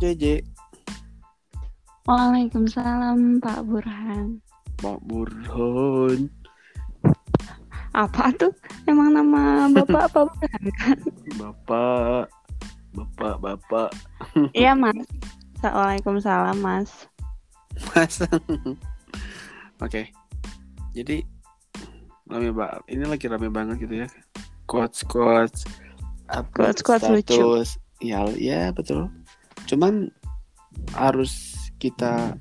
[0.00, 0.40] JJ.
[2.08, 4.40] Waalaikumsalam Pak Burhan.
[4.80, 6.32] Pak Burhan.
[7.92, 8.48] Apa tuh?
[8.88, 10.98] Emang nama Bapak Pak Burhan kan?
[11.40, 12.32] Bapak.
[12.96, 13.92] Bapak, Bapak.
[14.56, 15.04] Iya Mas.
[15.60, 17.04] Waalaikumsalam Mas.
[17.92, 18.24] Mas.
[19.84, 20.08] Oke.
[20.96, 21.28] Jadi
[22.24, 22.80] rame banget.
[22.88, 24.08] Ini lagi rame banget gitu ya.
[24.64, 25.68] Quotes quotes.
[26.30, 27.66] update Quotes-quotes lucu.
[28.00, 29.12] Ya, ya betul.
[29.70, 30.10] Cuman
[30.98, 32.34] harus kita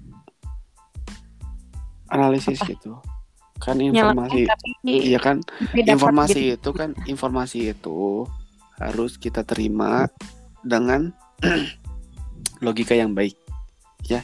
[2.09, 2.97] analisis gitu.
[3.59, 4.47] Kan informasi
[4.81, 6.57] Iya kan dapat informasi gitu.
[6.57, 8.23] itu kan informasi itu
[8.79, 10.07] harus kita terima
[10.63, 11.11] dengan
[12.65, 13.35] logika yang baik
[14.07, 14.23] ya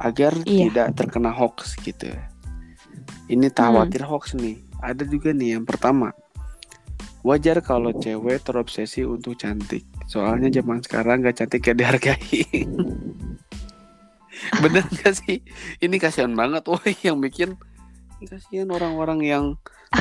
[0.00, 0.72] agar Iya.
[0.72, 2.08] tidak terkena hoax gitu
[3.28, 3.84] ini tak Hmm.
[3.84, 6.16] khawatir hoax nih ada juga nih yang pertama
[7.20, 12.44] wajar kalau cewek terobsesi untuk cantik soalnya zaman sekarang gak cantik gak dihargai
[14.62, 15.40] bener gak sih
[15.80, 17.56] ini kasihan banget woi yang bikin
[18.24, 19.44] kasihan orang-orang yang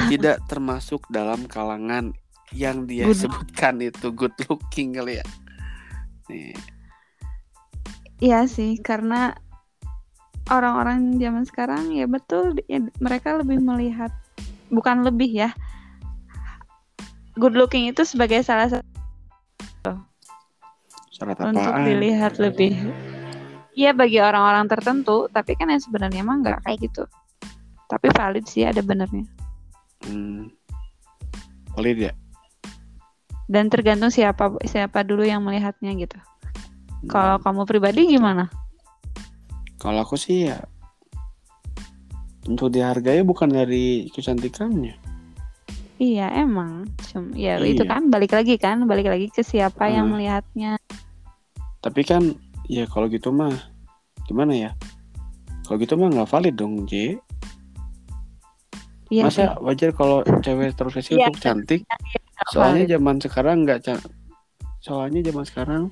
[0.09, 2.15] tidak termasuk dalam kalangan
[2.53, 5.25] yang dia Good- sebutkan itu good looking kali ya.
[6.29, 6.55] Nih,
[8.23, 9.35] Iya sih, karena
[10.47, 14.13] orang-orang zaman sekarang ya betul ya, mereka lebih melihat
[14.71, 15.49] bukan lebih ya.
[17.35, 18.92] Good looking itu sebagai salah satu
[21.13, 21.85] syarat untuk apaan?
[21.85, 22.73] dilihat lebih.
[23.73, 27.05] Iya bagi orang-orang tertentu, tapi kan yang sebenarnya emang nggak kayak gitu.
[27.89, 29.25] Tapi valid sih ada benernya.
[30.05, 30.49] Hmm.
[31.77, 32.13] Valid ya?
[33.45, 36.17] Dan tergantung siapa siapa dulu yang melihatnya gitu.
[36.17, 37.09] Hmm.
[37.09, 38.49] Kalau kamu pribadi gimana?
[39.77, 40.57] Kalau aku sih ya
[42.43, 44.95] untuk dihargai bukan dari kecantikannya.
[46.03, 47.79] Iya emang, Cum, ya Iya.
[47.79, 50.19] itu kan balik lagi kan, balik lagi ke siapa yang Hmm.
[50.19, 50.75] melihatnya.
[51.83, 52.31] Tapi kan
[52.65, 53.51] ya kalau gitu mah
[54.25, 54.71] gimana ya?
[55.67, 57.19] Kalau gitu mah nggak valid dong, J.
[59.11, 59.43] Iya sih.
[59.45, 61.81] Masa wajar kalau cewek terobsesi Iya, untuk cantik?
[61.83, 62.93] nggak Soalnya valid.
[62.97, 64.05] zaman sekarang nggak ca-
[64.79, 65.83] soalnya zaman sekarang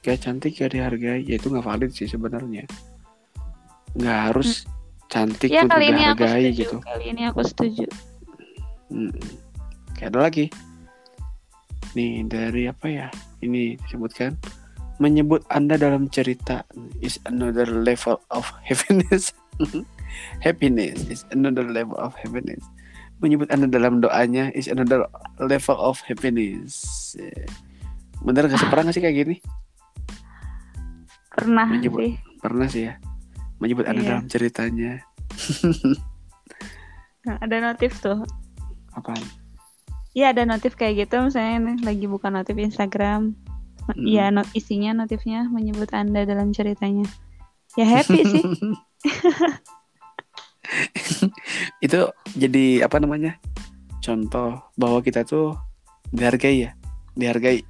[0.00, 2.62] gak cantik gak dihargai, ya itu nggak valid sih sebenarnya.
[3.96, 4.62] Nggak harus
[5.08, 6.60] cantik Ya untuk kali ini aku dihargai setuju.
[6.62, 6.76] gitu.
[6.78, 7.86] Kali ini aku setuju.
[8.86, 9.12] Hmm.
[9.98, 10.44] Kayak ada lagi.
[11.96, 13.08] Nih dari apa ya?
[13.40, 14.36] Ini disebutkan
[14.96, 16.64] menyebut Anda dalam cerita
[16.98, 19.32] is another level of happiness.
[20.46, 22.60] happiness is another level of happiness.
[23.20, 25.08] Menyebut Anda dalam doanya is another
[25.40, 27.12] level of happiness.
[28.20, 28.68] Bener gak sih?
[28.68, 29.36] Pernah gak sih kayak gini?
[31.32, 32.00] Pernah Menyebut.
[32.00, 32.12] sih.
[32.40, 32.94] Pernah sih ya.
[33.56, 34.08] Menyebut Anda Iya.
[34.12, 34.92] dalam ceritanya.
[37.26, 38.22] Nah, ada notif tuh.
[38.94, 39.18] Apaan?
[40.14, 43.34] Iya ada notif kayak gitu misalnya lagi buka notif Instagram.
[43.86, 44.02] Hmm.
[44.02, 47.06] Iya not isinya notifnya menyebut Anda dalam ceritanya.
[47.76, 48.42] Ya happy sih.
[51.84, 52.00] itu
[52.34, 53.38] jadi apa namanya
[54.02, 55.54] contoh bahwa kita tuh
[56.10, 56.70] dihargai ya
[57.14, 57.62] dihargai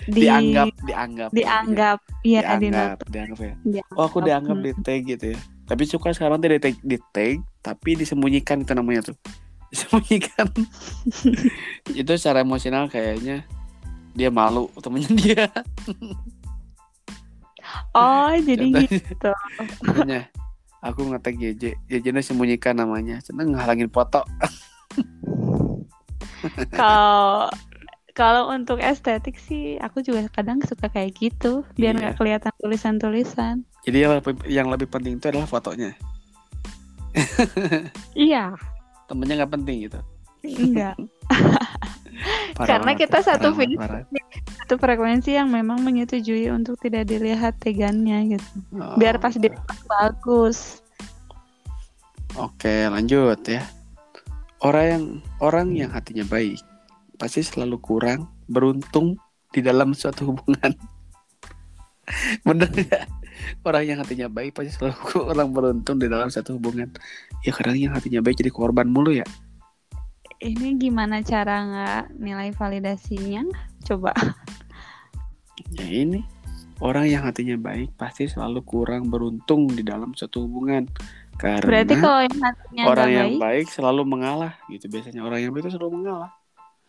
[0.00, 3.98] Di, dianggap dianggap dianggap iya di dianggap not- dianggap ya dianggap.
[4.00, 4.64] oh aku dianggap Hmm.
[4.64, 5.38] di tag gitu ya
[5.68, 9.16] tapi suka sekarang tidak di tag, di tag tapi disembunyikan itu namanya tuh
[9.70, 10.48] disembunyikan
[12.00, 13.44] itu secara emosional kayaknya
[14.12, 15.44] dia malu temennya dia.
[17.92, 19.32] Oh jadi Contohnya- gitu.
[19.80, 20.20] Contohnya,
[20.80, 23.18] aku ngetek JJ JJ sembunyikan namanya.
[23.20, 24.22] Seneng ngehalangin foto.
[26.72, 27.52] Kalau
[28.10, 31.62] kalau untuk estetik sih aku juga kadang suka kayak gitu.
[31.74, 32.00] Biar Iya.
[32.00, 33.56] nggak kelihatan tulisan-tulisan.
[33.80, 35.92] jadi yang lebih, yang lebih penting itu adalah fotonya.
[38.16, 38.54] Iya,
[39.06, 40.00] temennya nggak penting gitu.
[40.42, 40.96] Enggak.
[42.60, 44.04] Parah Karena banget, kita parah satu parah.
[44.68, 48.48] Itu frekuensi yang memang menyetujui untuk tidak dilihat tegannya gitu.
[48.76, 49.56] Oh, Biar pas dia
[49.88, 50.84] bagus.
[52.36, 53.64] Oke, lanjut ya.
[54.60, 55.04] Orang yang
[55.40, 56.60] orang yang hatinya baik
[57.16, 59.16] pasti selalu kurang beruntung
[59.56, 60.76] di dalam suatu hubungan.
[62.44, 63.08] Bener nggak?
[63.64, 66.92] Orang yang hatinya baik pasti selalu kurang beruntung di dalam suatu hubungan.
[67.40, 69.24] Ya kadang yang hatinya baik jadi korban mulu ya.
[70.40, 73.44] Ini gimana cara nggak nilai validasinya?
[73.84, 74.16] Coba.
[75.76, 76.24] Ya ini
[76.80, 80.88] orang yang hatinya baik pasti selalu kurang beruntung di dalam suatu hubungan.
[81.36, 85.52] Karena Berarti kalau yang hatinya orang yang baik, baik selalu mengalah gitu biasanya orang yang
[85.52, 86.32] baik itu selalu mengalah.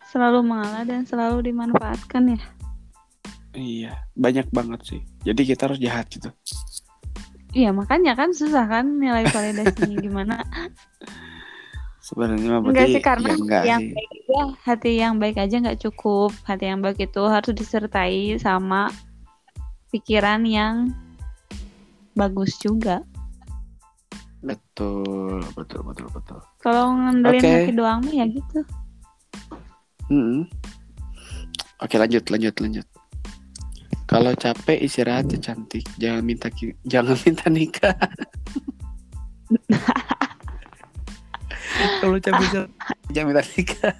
[0.02, 2.40] selalu mengalah dan selalu dimanfaatkan ya.
[3.54, 5.00] Iya, banyak banget sih.
[5.22, 6.32] Jadi kita harus jahat gitu.
[7.52, 10.40] Iya makanya kan susah kan nilai validasinya gimana?
[12.02, 13.94] Sebenarnya mah Enggak sih karena ya enggak yang sih.
[13.94, 16.30] baik aja hati yang baik aja nggak cukup.
[16.42, 18.90] Hati yang baik itu harus disertai sama
[19.94, 20.90] pikiran yang
[22.18, 23.06] bagus juga.
[24.42, 26.38] Betul, betul, betul, betul.
[26.58, 27.52] Kalau ngandelin Oke.
[27.54, 28.60] hati doang mah ya gitu.
[30.10, 30.50] Mm-mm.
[31.78, 32.86] Oke lanjut lanjut lanjut.
[34.10, 36.50] Kalau capek istirahat ya cantik, jangan minta
[36.82, 37.94] jangan minta nikah.
[42.22, 42.70] Istirahat,
[43.10, 43.94] jangan minta nikah.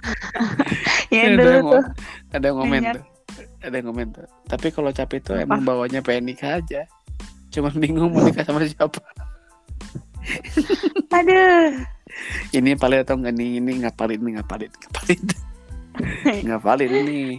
[1.10, 1.84] Ya ada, dulu tuh.
[2.32, 3.04] ada yang komen tuh.
[3.60, 4.26] Ada yang komen tuh.
[4.48, 5.44] Tapi kalau capek itu Apa?
[5.44, 6.86] emang bawanya pengen nikah aja.
[7.50, 9.02] Cuman bingung mau nikah sama siapa.
[11.18, 11.82] Aduh.
[12.54, 13.50] Ini paling atau enggak nih?
[13.58, 15.22] Ini ngapalin nih ngapalin ngapalin.
[16.48, 17.30] ngapalin nih.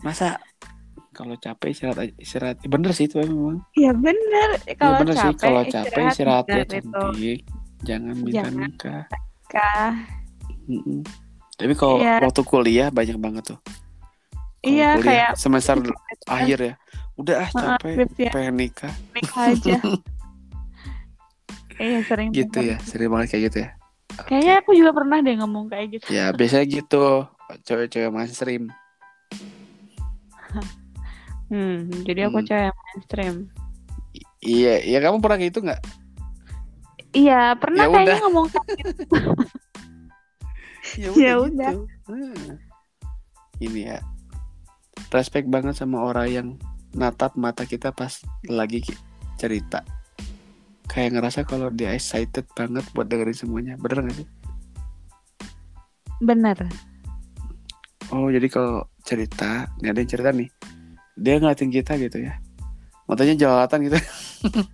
[0.00, 0.38] Masa
[1.18, 4.48] kalau capek istirahat istirahat bener sih itu memang Ya bener.
[4.62, 7.38] Ya Kalau bener sih capek, kalau capek istirahat ya bener cantik
[7.80, 8.54] jangan minta Jangan.
[8.60, 9.02] nikah
[9.48, 9.92] Kah.
[10.64, 11.00] Mm-mm.
[11.52, 12.14] tapi kalau Iya.
[12.20, 13.58] waktu kuliah banyak banget tuh
[14.60, 15.74] Iya kuliah, kayak semester
[16.24, 16.74] akhir ya
[17.16, 18.30] udah ah capek skripsi ya.
[18.30, 19.76] pengen nikah nikah aja.
[21.78, 23.70] Iya sering gitu ya sering banget kayak gitu ya
[24.20, 26.04] Kayaknya aku juga pernah deh ngomong kayak gitu.
[26.08, 27.26] ya biasanya gitu
[27.62, 28.66] cewek-cewek mainstream
[31.48, 32.44] Hmm, jadi aku Hmm.
[32.44, 33.34] cewek mainstream.
[34.38, 35.80] iya iya kamu pernah gitu nggak
[37.10, 38.18] Iya, pernah Ya kayaknya udah.
[38.22, 38.66] ngomong kayak
[41.00, 41.80] ya Ya udah gitu.
[42.06, 42.48] Hmm.
[43.58, 43.98] ini ya
[45.08, 46.46] respect banget sama orang yang
[46.90, 48.80] natap mata kita pas lagi
[49.36, 49.82] cerita
[50.86, 54.26] kayak ngerasa kalau dia excited banget buat dengerin semuanya bener gak sih
[56.18, 56.56] bener.
[58.08, 60.46] oh jadi kalau cerita nih ada yang cerita nih
[61.18, 62.38] dia ngeliatin kita gitu ya
[63.08, 63.98] matanya jelalatan gitu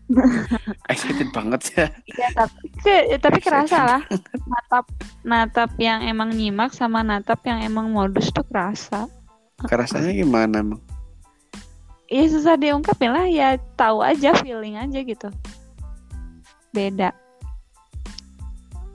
[0.92, 4.02] excited banget ya Ya, tapi ke- tapi kerasa lah.
[4.44, 4.84] Natap
[5.24, 9.06] natap yang emang nyimak sama natap yang emang modus tuh kerasa.
[9.64, 10.80] kerasanya gimana emang
[12.10, 15.32] Iya susah diungkapin lah ya tahu aja feeling aja gitu.
[16.70, 17.10] Beda.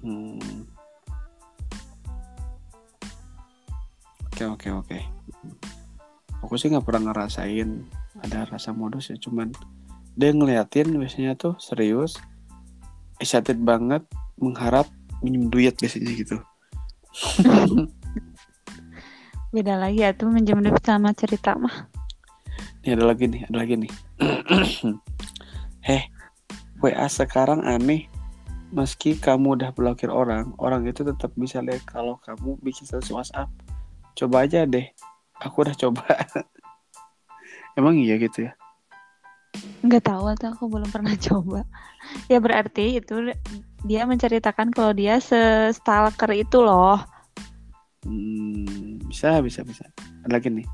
[0.06, 0.68] Hmm.
[4.30, 5.19] Oke oke oke.
[6.44, 7.84] Aku sih nggak pernah ngerasain
[8.24, 9.52] ada rasa modus ya, cuman
[10.20, 12.20] dia ngeliatin biasanya tuh serius,
[13.20, 14.04] excited banget,
[14.40, 14.88] mengharap
[15.24, 16.38] minjem duit biasanya gitu.
[19.56, 21.90] Beda lagi ya tuh minjem duit sama cerita mah.
[22.86, 23.92] Nih ada lagi nih, ada lagi nih.
[25.88, 26.04] Heh,
[26.80, 28.08] WA sekarang aneh.
[28.70, 33.50] Meski kamu udah blokir orang, orang itu tetap bisa lihat kalau kamu bikin status WhatsApp.
[34.14, 34.86] Coba aja deh.
[35.44, 36.04] Aku udah coba.
[37.80, 38.52] Emang iya gitu ya?
[39.80, 41.64] Nggak tahu atau aku belum pernah coba.
[42.28, 43.32] Ya berarti itu
[43.88, 47.00] dia menceritakan kalau dia se-stalker itu loh.
[48.04, 49.88] Hmm, bisa, bisa, bisa.
[50.28, 50.68] Ada lagi nih.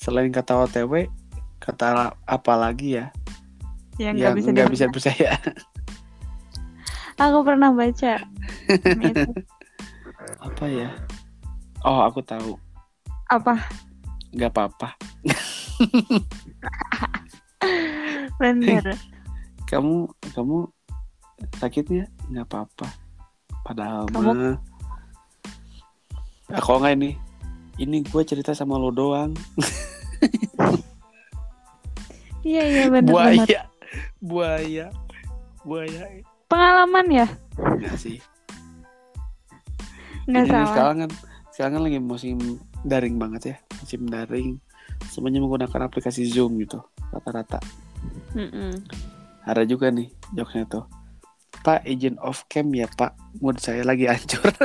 [0.00, 1.10] Selain kata OTW,
[1.60, 3.10] kata apa lagi ya?
[3.96, 5.40] Yang nggak bisa bisa percaya.
[7.16, 8.20] Aku pernah baca.
[10.46, 10.92] Apa ya?
[11.84, 12.54] Oh, aku tahu.
[13.28, 13.58] Apa?
[14.32, 14.88] Nggak apa-apa.
[18.40, 18.84] Bener.
[19.66, 20.56] Kamu, kamu
[21.58, 22.88] sakitnya nggak apa-apa.
[23.66, 24.56] Padahal Kamu- mah.
[26.54, 27.10] Aku nggak ini.
[27.76, 29.34] Ini gue cerita sama lo doang.
[32.46, 33.10] Iya iya bener bener.
[33.10, 33.60] buaya,
[34.22, 34.86] buaya,
[35.66, 36.22] buaya.
[36.46, 37.26] Pengalaman ya?
[37.58, 38.22] Enggak sih.
[40.30, 40.68] Nggak Ini salah.
[40.70, 41.10] Sekarang kan,
[41.56, 44.60] sekarang kan lagi musim daring banget ya, musim daring.
[45.08, 47.64] Semuanya menggunakan aplikasi Zoom gitu, rata-rata.
[48.36, 48.76] Mm-mm.
[49.48, 50.84] Ada juga nih jokesnya tuh.
[51.64, 54.52] Pak izin off cam ya Pak, mood saya lagi hancur.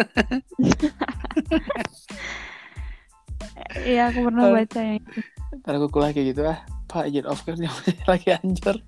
[3.71, 5.19] Iya aku pernah baca yang itu.
[5.63, 6.59] Ntar aku kuliah kayak gitu ah,
[6.91, 7.55] Pak izin off cam
[8.11, 8.83] lagi hancur.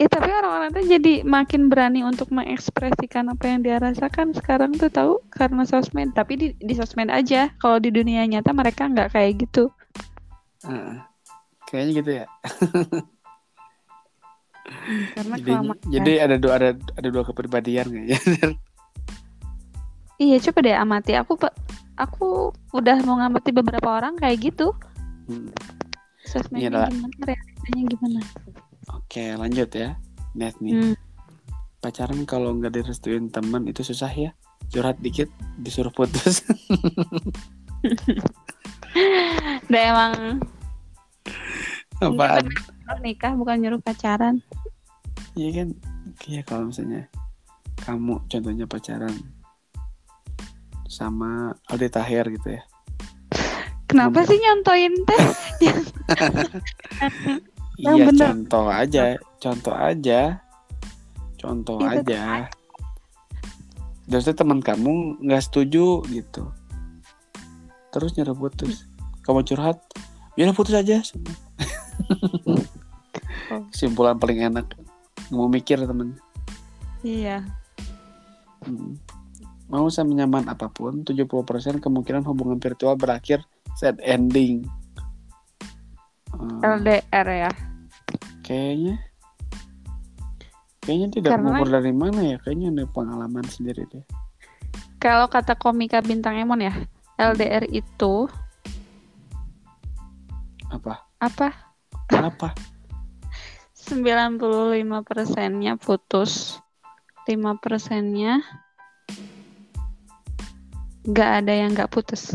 [0.00, 4.88] Eh tapi orang-orang tuh jadi makin berani untuk mengekspresikan apa yang dia rasakan sekarang tuh
[4.88, 6.16] tahu karena sosmed.
[6.16, 7.52] Tapi di, di sosmed aja.
[7.60, 9.68] Kalau di dunia nyata mereka nggak kayak gitu.
[10.64, 11.04] Heeh.
[11.68, 12.26] kayaknya gitu ya.
[15.14, 15.78] Karena Jadi, kelamaan.
[15.86, 18.18] jadi ada dua ada ada dua kepribadian kayaknya.
[20.20, 21.12] Iya coba deh amati.
[21.16, 21.32] Aku
[21.96, 24.72] aku udah mau ngamati beberapa orang kayak gitu.
[25.28, 25.48] Hmm.
[26.24, 28.20] Sosmednya Iya, gimana, realitanya gimana.
[28.90, 29.94] Oke lanjut ya,
[30.34, 30.74] net nih.
[30.74, 30.94] Hmm.
[31.80, 34.36] pacaran kalau nggak direstuin temen itu susah ya
[34.68, 36.44] curhat dikit disuruh putus
[39.70, 40.12] Udah emang
[42.04, 44.44] apaan nyuruh nikah bukan nyuruh pacaran.
[45.40, 45.68] iya kan
[46.28, 47.08] iya kalau misalnya
[47.80, 49.16] kamu contohnya pacaran
[50.84, 52.62] sama Aldi Tahir gitu ya
[53.90, 55.22] Kenapa sih nyontoin teh?
[57.80, 58.26] Yang iya bener.
[58.28, 59.04] contoh aja
[59.40, 60.20] contoh aja
[61.40, 62.22] contoh Itu aja
[64.04, 66.50] terus teman kamu nggak setuju gitu
[67.90, 68.84] terus nyuruh putus
[69.24, 69.80] kamu curhat
[70.36, 71.00] ya udah putus aja
[73.50, 73.66] Oh.
[73.74, 74.62] kesimpulan paling enak
[75.34, 76.14] mau mikir temen
[77.00, 77.48] Iya.
[78.60, 79.00] Hmm.
[79.72, 83.40] Mau senyaman apa pun, 70% kemungkinan hubungan virtual berakhir
[83.72, 84.68] sad ending.
[86.28, 87.50] Hmm, LDR ya.
[88.50, 88.98] Kayaknya
[90.82, 94.02] kayaknya tidak Karena- mengukur dari mana ya, kayaknya ada pengalaman sendiri deh.
[94.98, 96.74] Kalau kata komika bintang Emon ya,
[97.14, 98.26] LDR itu
[100.66, 101.06] Apa?
[101.22, 101.54] apa?
[102.10, 102.50] Apa?
[103.86, 104.42] 95
[105.08, 106.58] persennya putus,
[107.30, 108.42] 5 persennya
[111.06, 112.30] nggak ada yang nggak putus.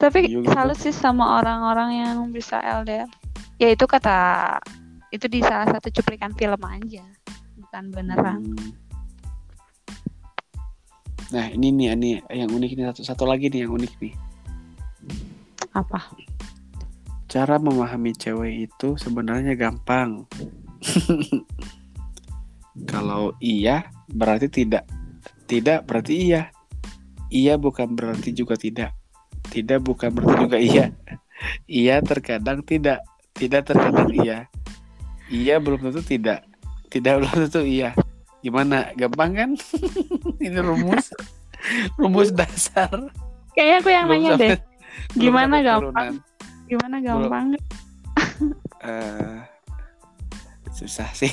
[0.00, 0.52] Tapi Iya gitu.
[0.52, 3.08] salut sih sama orang-orang yang bisa LDR.
[3.58, 4.58] Ya itu kata
[5.14, 7.06] itu di salah satu cuplikan film aja,
[7.54, 8.42] bukan beneran.
[8.42, 8.70] Hmm.
[11.30, 14.14] Nah ini nih, ini yang unik nih satu satu lagi nih yang unik nih.
[15.74, 16.02] Apa?
[17.30, 20.26] Cara memahami cewek itu sebenarnya gampang.
[22.90, 24.86] Kalau iya berarti tidak.
[25.46, 26.50] Tidak berarti iya.
[27.30, 28.94] Iya bukan berarti juga tidak.
[29.50, 30.86] Tidak bukan berarti juga iya.
[31.66, 33.02] Iya terkadang tidak.
[33.34, 34.46] Tidak terkadang iya.
[35.26, 36.46] Iya belum tentu tidak.
[36.88, 37.90] Tidak belum tentu iya.
[38.40, 38.92] Gimana?
[38.94, 39.50] Gampang kan?
[40.44, 41.10] Ini rumus.
[41.96, 42.92] Rumus dasar.
[43.52, 44.58] Kayaknya aku yang Belum nanya sampai- deh.
[45.10, 45.80] belum Gimana gampang?
[45.82, 46.12] turunan.
[46.64, 47.46] Gimana gampang?
[48.84, 49.38] eh
[50.70, 51.30] susah sih.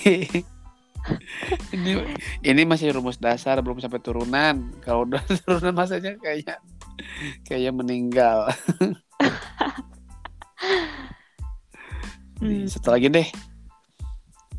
[1.73, 1.97] ini
[2.41, 4.69] ini masih rumus dasar belum sampai turunan.
[4.81, 6.57] Kalau udah turunan masanya kayaknya
[7.43, 8.49] kayak meninggal.
[12.41, 12.65] Hmm.
[12.65, 13.27] Satu lagi deh.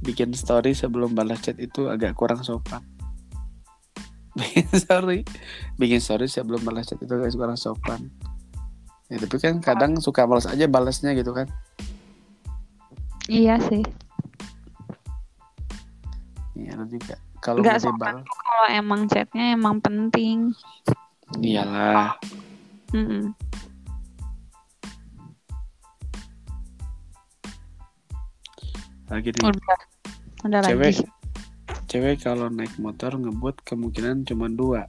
[0.02, 2.82] Bikin story sebelum balas chat itu agak kurang sopan.
[4.38, 5.28] Bikin story,
[5.76, 8.08] bikin story sebelum balas chat itu agak kurang sopan.
[9.12, 11.44] Ya, tapi kan kadang suka balas aja balasnya gitu kan.
[13.28, 13.84] Iya sih.
[16.56, 17.20] Iya lu juga.
[17.42, 20.54] Kalau Nggak sopan Kalau emang chatnya emang penting.
[21.42, 22.16] iyalah.
[22.96, 23.36] Mm-mm.
[29.12, 29.44] Lagi nih.
[29.44, 29.78] Udah.
[30.48, 31.04] Udah cewek lagi.
[31.86, 34.88] cewek kalau naik motor ngebut kemungkinan cuma dua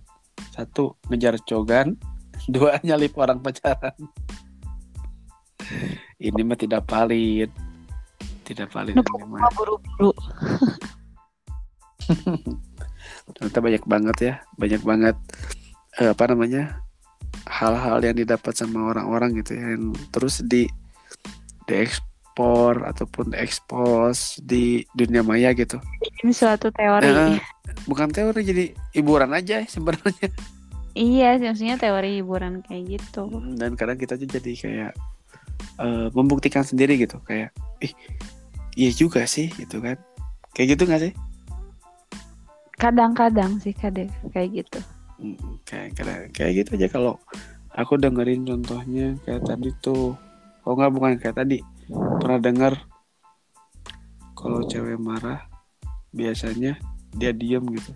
[0.55, 1.99] satu ngejar cogan
[2.53, 3.93] dua nyalip orang pacaran
[6.17, 7.51] ini mah tidak valid
[8.43, 8.95] tidak valid
[9.55, 10.11] buru-buru.
[13.37, 15.15] ternyata banyak banget ya banyak banget
[16.01, 16.83] eh, apa namanya
[17.47, 20.67] hal-hal yang didapat sama orang-orang gitu ya yang terus di
[22.33, 25.77] diekspor ataupun diekspos di dunia maya gitu.
[26.25, 27.05] Ini suatu teori.
[27.05, 27.37] Nah,
[27.85, 28.65] bukan teori jadi
[28.97, 30.33] hiburan aja sebenarnya.
[30.97, 33.29] Iya, maksudnya teori hiburan kayak gitu.
[33.57, 34.91] dan kadang kita aja jadi kayak
[35.77, 37.21] eh, membuktikan sendiri gitu.
[37.29, 37.53] Kayak
[37.85, 37.93] ih
[38.77, 39.97] iya juga sih gitu kan.
[40.57, 41.13] Kayak gitu nggak sih?
[42.81, 44.79] Kadang-kadang sih kadang kayak gitu.
[45.21, 45.37] Hmm,
[45.69, 46.87] kayak kayak kayak gitu aja.
[46.89, 47.21] Kalau
[47.77, 50.17] aku dengerin contohnya kayak tadi tuh.
[50.65, 51.61] Oh nggak bukan kayak tadi
[51.93, 52.73] pernah dengar
[54.33, 55.45] kalau cewek marah
[56.12, 56.75] biasanya
[57.13, 57.93] dia diem gitu.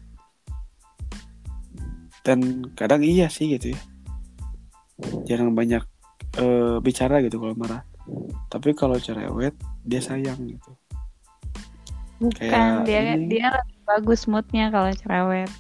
[2.21, 3.79] Dan kadang iya sih gitu ya.
[5.27, 5.83] Jarang banyak
[6.37, 7.81] eh, bicara gitu kalau marah.
[8.47, 10.71] Tapi kalau cerewet dia sayang gitu.
[12.17, 13.25] Bukan Kayak dia ini.
[13.29, 13.49] dia
[13.85, 15.51] bagus moodnya kalau cerewet.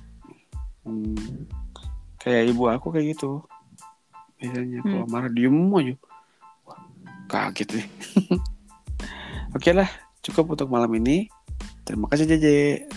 [0.87, 1.45] Hmm,
[2.17, 3.43] kayak ibu aku kayak gitu.
[4.39, 4.91] Biasanya Hmm.
[5.03, 5.95] kalau marah diem aja
[7.27, 7.87] kaget nih
[9.55, 9.89] oke lah
[10.23, 11.27] cukup untuk malam ini
[11.83, 12.87] terima kasih Jeje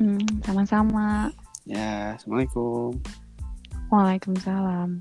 [0.00, 1.28] Hmm, sama-sama.
[1.68, 2.96] ya assalamualaikum
[3.92, 4.96] Waalaikumsalam.